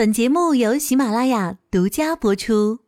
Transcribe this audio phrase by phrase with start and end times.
[0.00, 2.78] 本节目由喜马拉雅独家播出。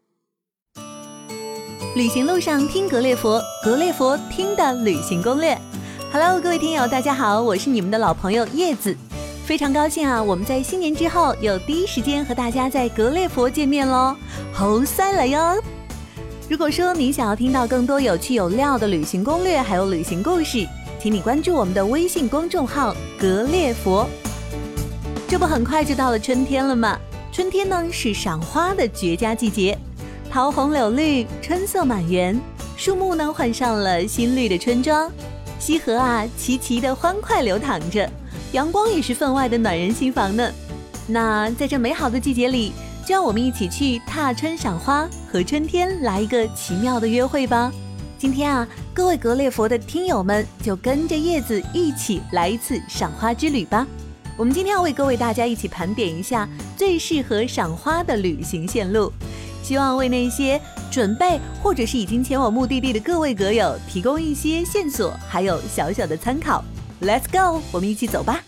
[1.94, 5.54] 旅行路上听格列佛，格列佛听的旅行攻略。
[6.10, 8.96] Hello，各位听友，大家好，我是你们的老朋友叶子，
[9.44, 14.16] 非常高兴啊，我们在新年之后有第一时间和大家在格列佛见面喽，
[14.50, 15.62] 猴塞了哟！
[16.48, 20.66] 如果说你想要听到更多有趣有料的旅行攻略，还有旅行故事，
[20.98, 24.08] 请你关注我们的微信公众号“格列佛”。
[25.32, 26.94] 这不很快就到了春天了吗？
[27.32, 29.78] 春天呢是赏花的绝佳季节，
[30.30, 32.38] 桃红柳绿，春色满园，
[32.76, 35.10] 树木呢换上了新绿的春装，
[35.58, 38.06] 溪河啊齐齐的欢快流淌着，
[38.52, 40.52] 阳光也是分外的暖人心房呢。
[41.06, 42.74] 那在这美好的季节里，
[43.06, 47.72] 就让我们一起去踏春赏花，和春天来一个奇妙的约会吧。
[48.18, 53.86] 今天啊，各位格列佛的听友们，就跟着叶子一起来一次赏花之旅吧。
[54.36, 59.12] 我们今天要为各位大家一起盘点一下最适合赏花的旅行线路，
[59.62, 60.60] 希望为那些
[60.90, 66.64] 准备或者是已经前往目的地的各位阁友提供一些线索，还有小小的参考。
[67.02, 68.42] Let's go，我们一起走吧。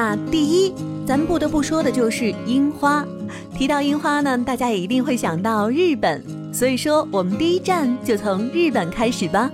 [0.00, 0.72] 那第一，
[1.04, 3.04] 咱们不得不说的就是樱花。
[3.52, 6.22] 提到樱花呢，大家也一定会想到日本，
[6.54, 9.50] 所以说我们第一站就从日本开始吧。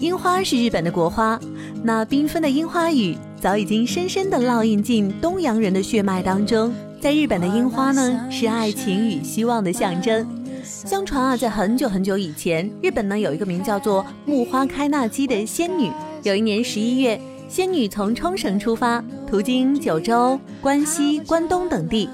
[0.00, 1.38] 樱花是日本的国花，
[1.84, 6.74] 那缤纷的樱花雨早已经深深地烙印进东洋人的血脉当中。
[7.00, 10.26] 在日本的樱花呢，是爱情与希望的象征。
[10.64, 15.92] 相传啊，在很久很久以前，日本呢有一个名叫做木花开纳基的仙女。
[16.24, 17.20] 有一年十一月。
[17.46, 22.08] 仙女从冲绳出发，途经九州、关西、关东等地，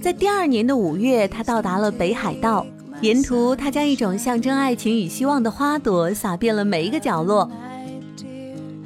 [0.00, 2.64] 在第二年的五月，他到达了北海道。
[3.00, 7.50] 沿途，他将一种象征爱情与希望的花朵撒遍了每一个角落。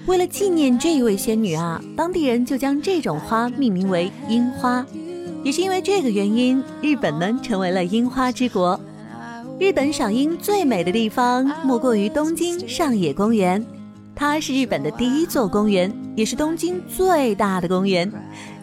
[0.06, 4.82] 为了纪念这一位仙女啊，当地人就将这种花命名为樱花。
[5.44, 8.80] 也是因为这个原因，日本呢成为了樱花之国。
[9.60, 13.62] 日本赏樱最美的地方，莫过于东京上野公园。
[14.14, 18.10] 它是日本的第一座公园，也是东京最大的公园。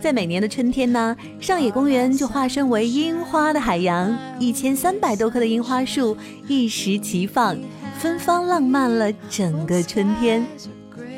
[0.01, 7.55] 在每年的春天呢，上野公园就化身为樱花的海洋，一千三百多棵的樱花树一时齐放，
[7.99, 10.45] 芬芳浪漫了整个春天。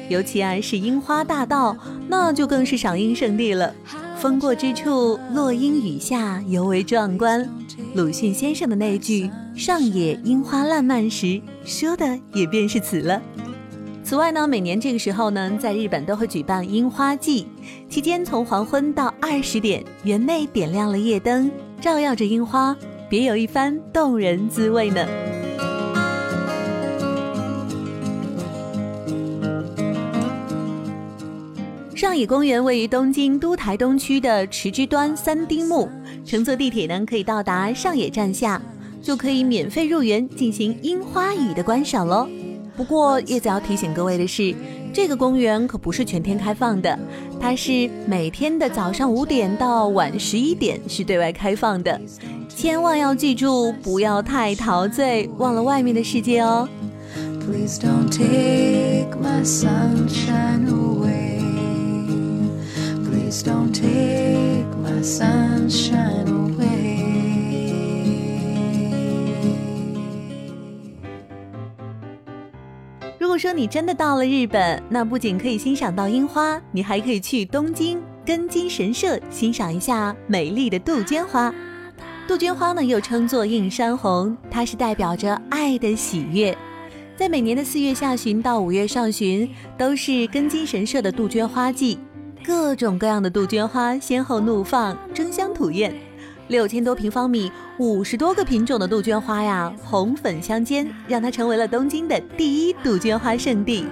[0.07, 1.75] 尤其啊是樱花大道，
[2.07, 3.73] 那就更是赏樱圣地了。
[4.17, 7.49] 风过之处，落樱雨下，尤为壮观。
[7.95, 13.21] 鲁迅先生的那句“上野樱花烂漫时”，说的也便是此了。
[14.05, 17.47] 此外呢，每年这个时候呢，在日本都会举办樱花季，
[17.89, 21.49] 期间从黄昏到二十点，园内点亮了夜灯，
[21.81, 22.77] 照耀着樱花，
[23.09, 25.03] 别有一番动人滋味呢。
[31.95, 35.89] 上野公园位于东京都台东区的池之端三丁目，
[36.23, 38.61] 乘坐地铁呢可以到达上野站下，
[39.01, 42.29] 就可以免费入园进行樱花雨的观赏喽。
[42.75, 44.53] 不过叶子要提醒各位的是，
[44.93, 46.97] 这个公园可不是全天开放的，
[47.39, 51.99] 它是每天的早上五点到晚十一点是对外开放的，
[52.49, 56.67] 千万要记住，不要太陶醉，忘了外面的世界哦。
[57.39, 61.39] Please don't take my sunshine away.
[63.05, 66.44] Please don't take my sunshine away.
[73.35, 81.53] 果说你真的到了日本，那不仅可以欣赏到樱花，你还可以去东京根津神社欣赏一下美丽的杜鹃花。
[82.29, 86.57] 杜鹃花呢，又称作映山红，它是代表着爱的喜悦。
[87.17, 91.99] 在每年的四月下旬到五月上旬，都是根津神社的杜鹃花季，
[92.41, 95.93] 各种各样的杜鹃花先后怒放，争相吐艳。
[96.47, 103.85] 六千多平方米，五十多个品种的杜鹃花呀，红粉相间，让它成为了东京的第一杜鹃花圣地。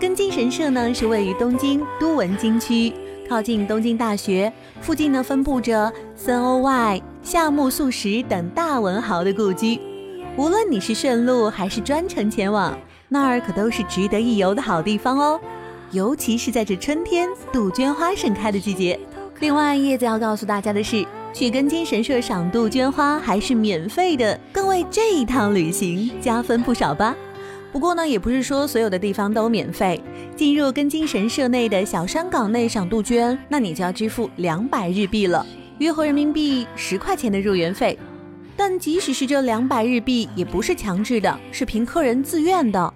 [0.00, 2.92] 根津神社呢，是位于东京都文京区，
[3.28, 9.78] 靠近东京大学，附近呢分布着森欧外、夏目漱石等大文豪的故居。
[10.36, 12.76] 无论你是顺路还是专程前往。
[13.08, 15.40] 那儿可都是值得一游的好地方哦，
[15.92, 18.98] 尤其是在这春天杜鹃花盛开的季节。
[19.40, 27.14] 另外，叶子要告诉大家的是，去根津神社赏杜鹃花还是免费的，更为这一趟旅行加分不少吧。
[27.70, 30.02] 不过呢，也不是说所有的地方都免费。
[30.34, 35.46] 进入根津神社内的小山岗内赏杜鹃，那你就要支付两百日币了，
[35.78, 37.98] 约合人民币十块钱的入园费。
[38.56, 42.92] 但即使是这两百日币，也不是强制的，是凭客人自愿的。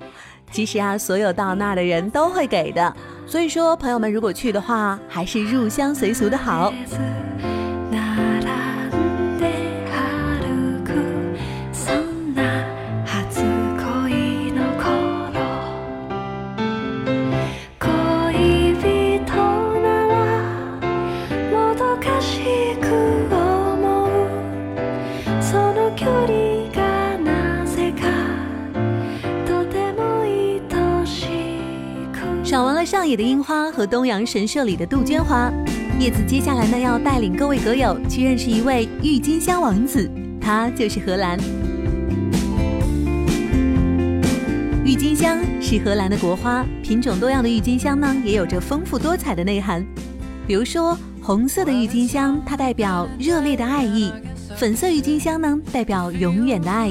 [0.51, 2.97] 其实啊，所有到那儿的人都会给的。
[3.27, 6.73] 所以说，朋友们如果去的话，还是入乡随俗的好。
[32.51, 35.53] 赏完了上野的樱花和东洋神社里的杜鹃花，
[36.01, 40.11] 叶子接下来呢要带领各位阁友去认识一位郁金香王子，
[40.41, 41.39] 他就是荷兰。
[44.85, 49.87] 郁金香是荷兰的国花，品种多样的郁金香呢也有着丰富多彩的内涵。
[50.45, 54.13] 比如说，红色的郁金香它代表热烈的爱意，
[54.57, 56.91] 粉色郁金香呢代表永远的爱，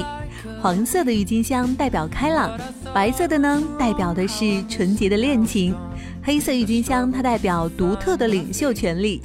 [0.62, 2.58] 黄色的郁金香代表开朗，
[2.92, 5.74] 白色的呢代表的是纯洁的恋情。
[6.22, 9.20] 黑色郁金香，它代表独特的领袖权利。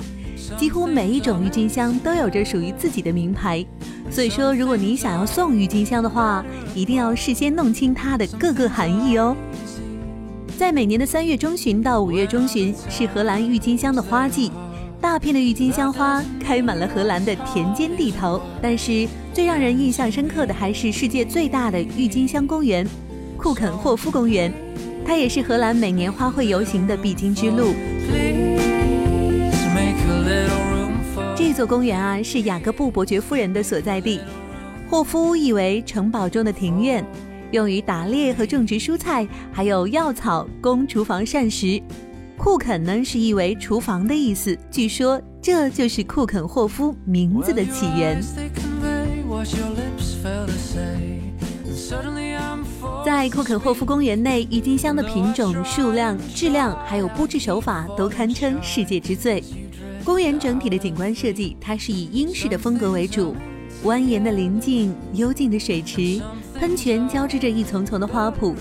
[0.55, 3.65] 几乎每一种郁金香都有着属于自己的名牌，
[4.11, 6.45] 所以说，如果你想要送郁金香的话，
[6.75, 9.35] 一定要事先弄清它的各个含义哦。
[10.57, 14.51] 在每年的三月中旬到五月中旬，是荷兰郁金香的花季，
[15.01, 18.39] 大片的郁金香花开满了荷兰的田间地头。
[18.61, 22.87] 但是，最让人印象深刻的还是世界最大的郁金香公园——
[23.37, 24.51] 库肯霍夫公园。
[25.05, 27.73] 它也是荷兰每年花卉游行的必经之路。
[31.35, 34.19] 这座公园啊，是雅各布伯爵夫人的所在地。
[34.89, 37.05] 霍夫意为城堡中的庭院，
[37.51, 41.81] 用于打猎和种植蔬菜，还有药草供厨房膳食。
[42.37, 44.57] 库肯呢，是意为厨房的意思。
[44.71, 48.19] 据说这就是库肯霍夫名字的起源。
[53.05, 59.43] 在库肯霍夫公园内，郁金香的品种、数量、质量，还有布置手法都堪称世界之最。
[60.03, 63.35] 公园整体的景观设计，它是以英式的风格为主，
[63.83, 66.19] 蜿蜒的林径、幽静的水池、
[66.59, 68.55] 喷泉交织着一丛丛的花圃。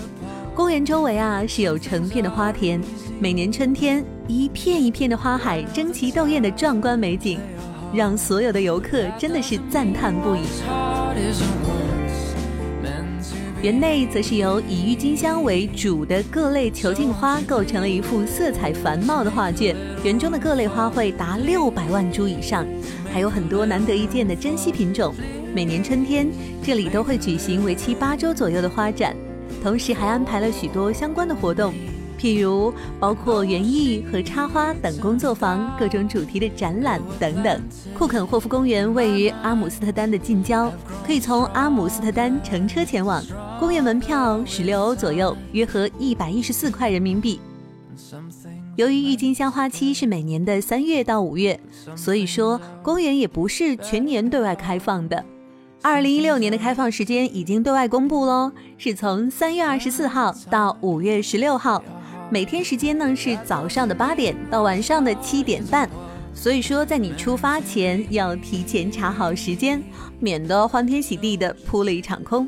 [0.53, 2.79] 公园周围啊是有成片的花田，
[3.19, 7.39] 每年春天一片一片的花海争奇斗艳的壮观美景，
[7.91, 10.41] 让所有的游客真的是赞叹不已。
[13.65, 19.75] 园内则是由以郁金香为主的各类球茎花构成了一幅色彩繁茂的画卷。
[20.03, 22.63] 园中的各类花卉达六百万株以上，
[23.11, 25.15] 还有很多难得一见的珍稀品种。
[25.51, 26.27] 每年春天，
[26.61, 29.15] 这里都会举行为期八周左右的花展，
[29.63, 31.73] 同时还安排了许多相关的活动。
[32.19, 37.61] 譬如包括园艺和插花等工作坊、各种主题的展览等等。
[37.97, 40.71] 库肯霍夫公园位于阿姆斯特丹的近郊，
[41.05, 43.23] 可以从阿姆斯特丹乘车前往。
[43.59, 47.39] 公园门票十六欧左右，约合一百一十四块人民币。
[48.75, 51.57] 由于郁金香花期是每年的三月到五月，
[51.95, 55.23] 所以说公园也不是全年对外开放的。
[55.81, 61.81] 二零一六年的开放时间已经对外公布喽，是从三月二十四号到五月十六号。
[62.31, 65.89] 每天时间呢是早上的八点到晚上的七点半，
[66.33, 69.81] 所以说在你出发前要提前查好时间，
[70.19, 72.47] 免得欢天喜地的扑了一场空。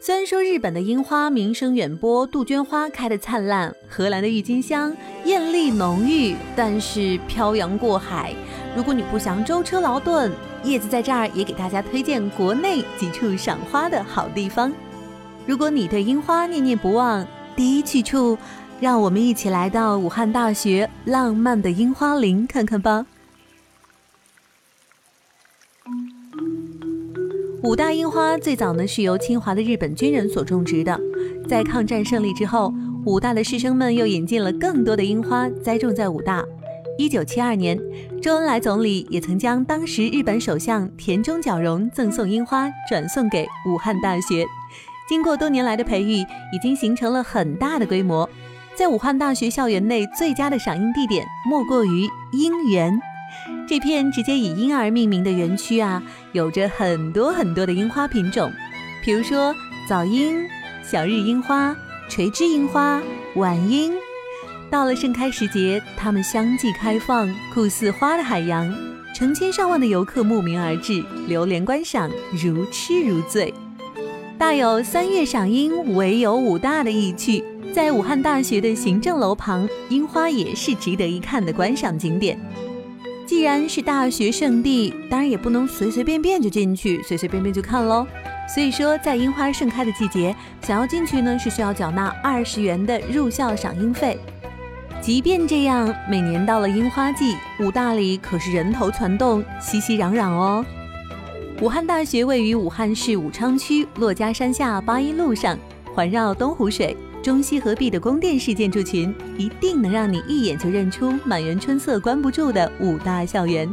[0.00, 8.32] 虽然说日本的樱花名声远播，杜鹃花开得灿烂，荷兰的郁金香艳丽浓郁，但是漂洋过海，
[8.76, 10.30] 如果你不想舟车劳顿。
[10.64, 14.72] 叶子在这儿也给大家推荐国内几处赏花的好地方。
[15.46, 18.36] 如果你对樱花念念不忘，第一去处，
[18.80, 23.06] 让我们一起来到武汉大学浪漫的樱花林看看吧。
[27.62, 31.00] 武大樱花最早呢是由清华的日本军人所种植的，
[31.48, 36.44] 在抗战胜利之后，武大的师生们又引进了更多的樱花栽种在武大。
[36.98, 37.78] 一九七二年，
[38.26, 44.44] 周恩来总理也曾将当时日本首相田中角荣赠送樱花转送给武汉大学。
[45.08, 46.16] 经过多年来的培育，
[46.52, 48.28] 已经形成了很大的规模。
[48.74, 53.00] 在武汉大学校园内，最佳的赏樱地点莫过于樱园。
[53.68, 56.02] 这片直接以樱儿命名的园区啊，
[56.32, 58.50] 有着很多很多的樱花品种，
[59.04, 59.54] 比如说
[59.88, 60.44] 早樱、
[60.82, 61.76] 小日樱花、
[62.08, 63.00] 垂枝樱花、
[63.36, 63.92] 晚樱。
[64.76, 68.70] 到了盛开时节，它们相继开放，酷似花的海洋，
[69.14, 73.54] 成千上万的游客慕名而至，流连观赏，如痴如醉。
[74.36, 77.42] 大有三月赏樱，唯有武大的意趣。
[77.72, 82.38] 在武汉大学的行政楼旁，樱花也是值得一看的观赏景点。
[83.24, 88.06] 既然是大学圣地，当然也不能随随便便就进去，随随便便就看喽。
[88.54, 94.18] 所以说，在樱花盛开的季节，想要进去呢，是需要缴纳二十元的入校赏樱费。
[95.06, 100.66] 即便这样，每年到了樱花季，武大里可是人头攒动，熙熙攘攘哦。
[101.60, 105.56] 武汉大学位于武汉市武昌区珞珈山下八一路上，
[105.94, 113.70] 环绕东湖水、中西合璧的宫殿式建筑群，一定能让你一眼就认出满园春色关不住的武大校园。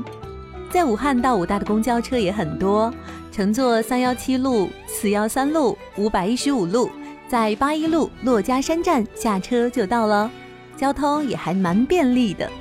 [0.69, 2.93] 在武汉到武大的公交车也很多，
[3.31, 6.91] 乘坐三幺七路、四幺三路、五百一十五路，
[7.27, 10.29] 在八一路珞珈山站下车就到了，
[10.83, 12.51] 交通也还蛮便利的。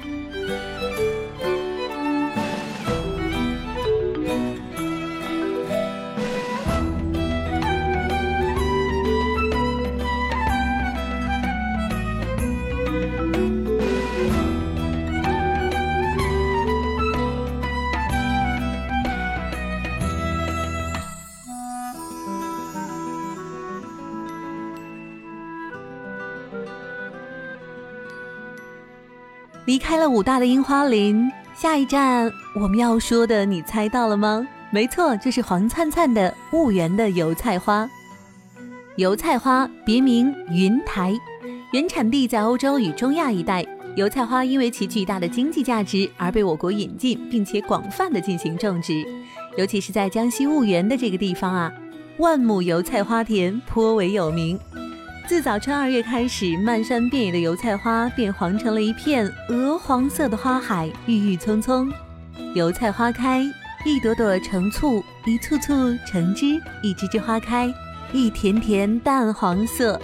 [29.93, 34.49] 开了武大的樱花林，下一站我们要说的，你猜到了吗？
[34.71, 37.87] 没错，就是黄灿灿的婺源的油菜花。
[38.97, 41.13] 油菜花别名云台，
[41.75, 43.63] 原产地在欧洲与中亚一带。
[43.95, 49.05] 油菜花因为其巨大的经济价值而被我国引进，并且广泛的进行种植。
[49.59, 51.71] 尤其是在江西婺源的这个地方啊，
[52.17, 54.59] 万亩油菜花田颇为有名。
[55.33, 61.91] 自早春二月开始，漫山遍野的油菜花变黄成了一片鹅黄色的花海，郁郁葱葱。
[62.55, 63.43] 油菜花开，
[63.83, 65.73] 一朵朵成簇，一簇簇
[66.07, 67.73] 成枝，一枝枝花开，
[68.13, 69.99] 一田田淡黄色，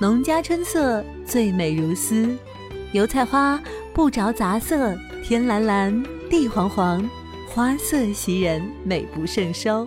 [0.00, 2.32] 农家春色最美如斯。
[2.92, 3.60] 油菜花
[3.92, 6.00] 不着杂色，天蓝蓝，
[6.30, 7.10] 地黄黄，
[7.48, 9.84] 花色袭人，美不胜收。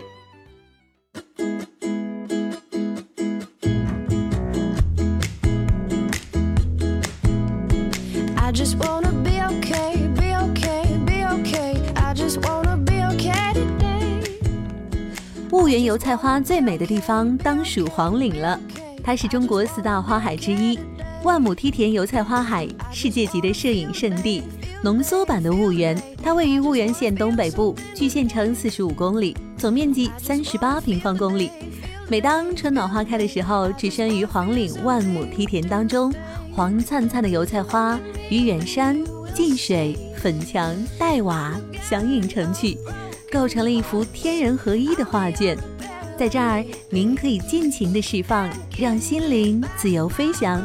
[15.64, 18.60] 婺源油菜花最美的地方当属黄岭了，
[19.02, 20.78] 它是中国四大花海之一，
[21.24, 24.44] 万亩梯田油菜花海，世界级的摄影圣地，
[24.84, 25.98] 浓缩版的婺源。
[26.22, 31.50] 它位于婺源县东北部，距县城四十五公里，总面积三十八平方公里。
[32.10, 36.14] 每当春暖花开的时候，置身于黄岭万亩梯田当中，
[36.52, 37.98] 黄灿灿的油菜花
[38.30, 39.02] 与远山、
[39.34, 42.78] 近水、粉墙、黛瓦相映成趣。
[43.34, 45.58] 构成了一幅天人合一的画卷。
[46.16, 48.48] 在这儿，您可以尽情的释放，
[48.78, 50.62] 让心灵自由飞翔。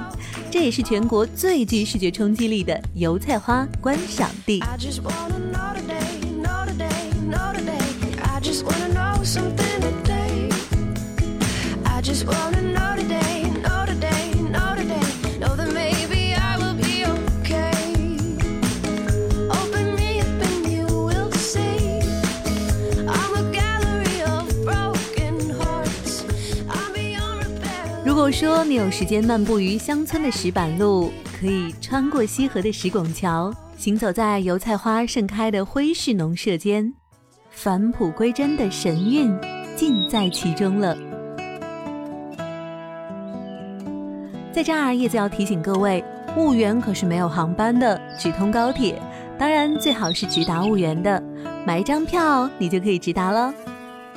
[0.51, 4.61] 这也是全国最具视觉冲击力的油菜花观赏地。
[4.61, 12.68] I just wanna know today，know today，know today，I just wanna know something today，I just wanna know。
[28.19, 36.93] 如果说你有时间漫步于乡村的石板路，可以穿过西河的石拱桥，行走在油菜花盛开的徽式农舍间，
[37.49, 39.33] 返璞归真的神韵
[39.77, 40.99] 尽在其中了。
[44.53, 46.03] 在这儿，叶子要提醒各位，
[46.37, 49.01] 婺源可是没有航班的，只通高铁，
[49.39, 51.23] 当然最好是直达婺源的，
[51.65, 53.55] 买一张票你就可以直达了。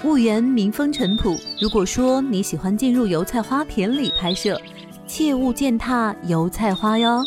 [0.03, 1.38] 婺源民风淳朴。
[1.62, 4.60] 如果说你喜欢进入油菜花田里拍摄，
[5.05, 7.24] 切勿践踏油菜花哟。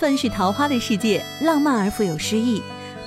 [0.00, 2.62] 份是桃花的世界，浪漫而富有诗意。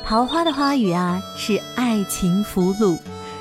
[0.05, 2.99] 桃花的花语啊，是爱情俘虏。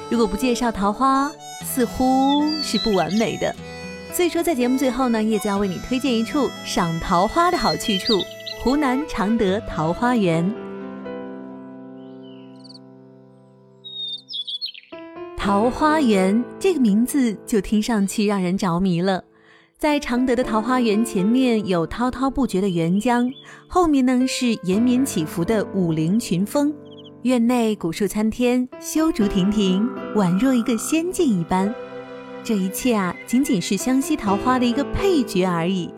[0.08, 1.30] 如果不介绍桃花，
[1.62, 3.54] 似乎是不完美的。
[4.10, 8.22] 所以说，在节目最后呢，叶子要为你推荐一处赏桃花的好去处——
[8.64, 10.50] 湖南常德桃花源。
[15.36, 19.22] 桃花源这个名字就听上去让人着迷了。
[19.82, 23.28] 在常德的桃花源前面有滔滔不绝的沅江，
[23.66, 26.72] 后面呢是延绵起伏的武陵群峰。
[27.22, 29.84] 院内古树参天，修竹亭亭，
[30.14, 31.74] 宛若一个仙境一般。
[32.44, 35.92] 这一切啊，仅仅是湘西桃花的一个配角而已。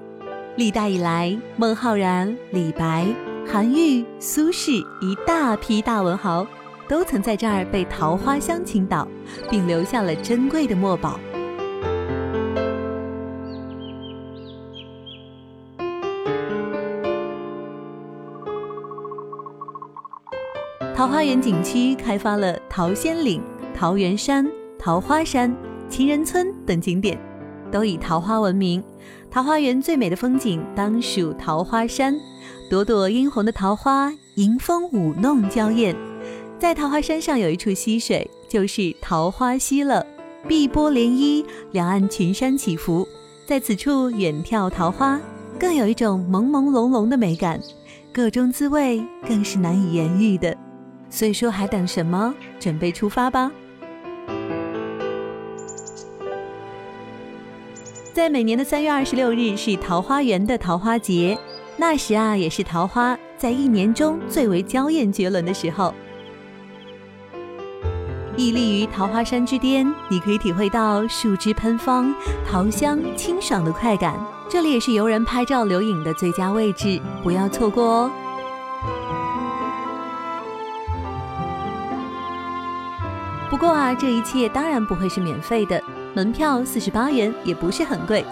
[0.56, 3.06] 历代以来，孟浩然、李白、
[3.46, 6.46] 韩愈、苏轼一大批大文豪，
[6.88, 9.06] 都曾在这儿被桃花香倾倒，
[9.50, 11.20] 并留下了珍贵的墨宝。
[20.96, 23.42] 桃花源景区开发了桃仙岭、
[23.74, 24.48] 桃源山、
[24.78, 25.52] 桃花山。
[25.88, 27.18] 情人村等景点
[27.70, 28.82] 都以桃花闻名，
[29.28, 32.14] 桃花源最美的风景当属桃花山，
[32.70, 35.96] 朵朵殷红的桃花迎风舞弄娇艳。
[36.60, 40.06] 在桃花山上有一处溪水，就是桃花溪了，
[40.46, 43.06] 碧波涟漪，两岸群山起伏，
[43.44, 45.20] 在此处远眺桃花，
[45.58, 47.60] 更有一种朦朦胧胧的美感，
[48.12, 50.56] 各种滋味更是难以言喻的。
[51.14, 52.34] 所以说，还等什么？
[52.58, 53.48] 准备出发吧！
[58.12, 61.38] 在每年的三月二十六日是桃花源的桃花节，
[61.76, 65.94] 那时啊也是桃花在一年中最为娇艳绝伦的时候。
[68.36, 72.12] 屹立于桃花山之巅，你可以体会到树枝喷芳、
[72.44, 74.18] 桃香清爽的快感。
[74.50, 78.10] 这里也是游人拍照留影的最佳位置，不要错过哦。
[83.94, 85.80] 这一切当然不会是免费的。
[86.14, 88.24] 门票四十八元，也不是很贵。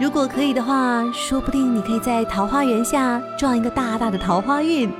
[0.00, 4.90] 如果可以的话，说不定你可以在桃花源下撞一个大大的桃花运，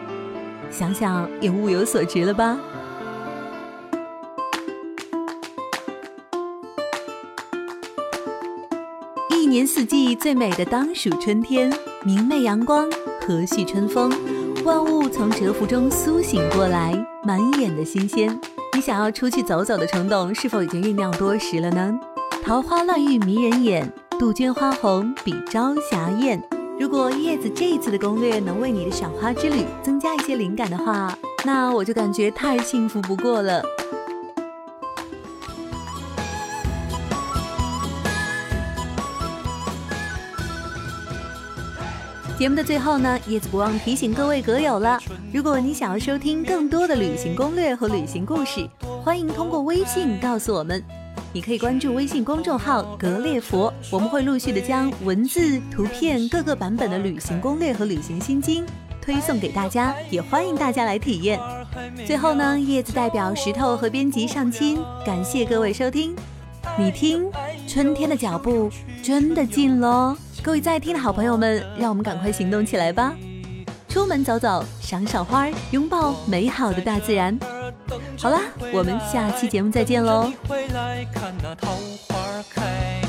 [0.71, 2.59] 想想也物有所值了吧。
[9.31, 12.91] 一年四季最美的当属春天，明媚阳光，
[13.21, 14.11] 和煦春风，
[14.65, 16.93] 万物从蛰伏中苏醒过来，
[17.23, 18.37] 满眼的新鲜。
[18.77, 21.99] 你想要出去走走的冲动，是否已经酝酿多时了呢？
[22.45, 26.39] 桃花乱玉迷人眼，杜鹃花红比朝霞艳。
[26.79, 33.63] 如果叶子这一次的攻略能为你的赏花之旅增加一些灵感的话，那我就感觉太幸福不过了。
[42.39, 45.01] 节目的最后呢，叶子不忘提醒各位阁友了：
[45.33, 48.69] 如果你想要收听更多的旅行攻略和旅行故事，
[49.03, 50.85] 欢迎通过微信告诉我们。
[51.33, 58.67] 你可以关注微信公众号“格列佛”，我们会陆续的将文字、图片各个版本的旅行攻略和旅行心经
[59.01, 61.41] 推送给大家，也欢迎大家来体验。
[62.07, 66.15] 最后呢，叶子代表石头和编辑上亲，感谢各位收听。
[66.79, 67.31] 你听，
[67.67, 68.71] 春天的脚步
[69.03, 70.17] 真的近喽！
[70.43, 73.15] 各位在听的好朋友们，让我们赶快行动起来吧！
[73.89, 77.39] 出门走走，赏赏花，拥抱美好的大自然。
[78.19, 78.41] 好啦，
[78.73, 80.31] 我们下期节目再见喽。
[80.47, 81.69] 回来看那桃
[82.09, 82.17] 花
[82.51, 83.01] 开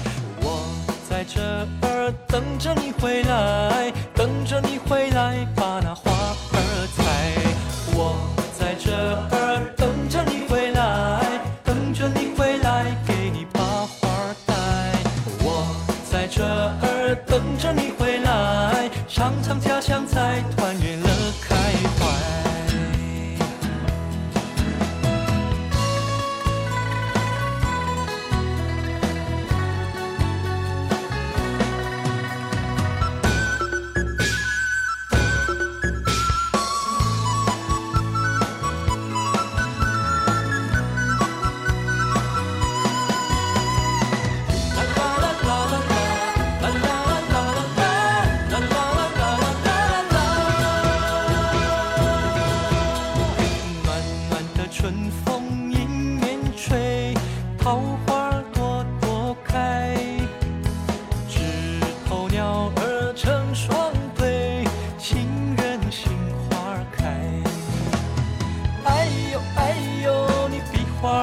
[0.42, 0.66] 我
[1.10, 1.42] 在这
[1.82, 6.12] 儿等着你回来，等着你回来把那花
[6.54, 7.04] 儿采。
[7.94, 8.16] 我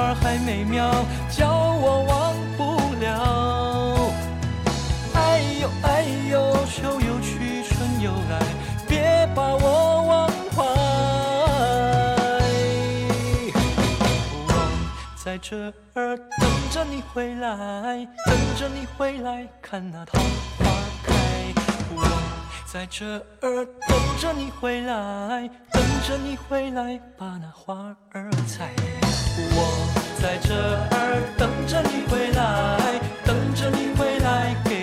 [0.05, 0.91] 儿还美妙，
[1.31, 4.13] 叫我忘不了。
[5.15, 8.39] 哎呦哎呦，秋又去，春又来，
[8.87, 10.63] 别把我忘怀。
[14.47, 14.49] 我
[15.17, 20.19] 在这儿等着你回来，等着你回来，看那桃
[20.59, 20.65] 花
[21.03, 21.15] 开。
[21.95, 22.05] 我。
[22.67, 23.07] 在这
[23.41, 28.71] 儿等着你回来，等着你回来，把那花儿采。
[29.37, 29.59] 我
[30.23, 34.74] 在这儿等着你回来等着你回来给